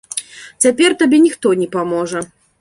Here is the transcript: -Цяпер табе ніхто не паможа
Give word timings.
-Цяпер 0.65 0.95
табе 1.01 1.17
ніхто 1.27 1.53
не 1.61 1.69
паможа 1.77 2.25